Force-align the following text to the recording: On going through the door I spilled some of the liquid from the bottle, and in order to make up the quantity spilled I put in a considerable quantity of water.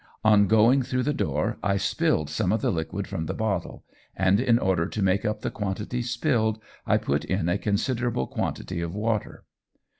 On 0.23 0.47
going 0.47 0.81
through 0.81 1.03
the 1.03 1.13
door 1.13 1.59
I 1.61 1.77
spilled 1.77 2.27
some 2.27 2.51
of 2.51 2.61
the 2.63 2.71
liquid 2.71 3.07
from 3.07 3.27
the 3.27 3.35
bottle, 3.35 3.85
and 4.15 4.39
in 4.39 4.57
order 4.57 4.87
to 4.87 5.03
make 5.03 5.25
up 5.25 5.41
the 5.41 5.51
quantity 5.51 6.01
spilled 6.01 6.59
I 6.87 6.97
put 6.97 7.23
in 7.23 7.47
a 7.47 7.59
considerable 7.59 8.25
quantity 8.25 8.81
of 8.81 8.95
water. 8.95 9.45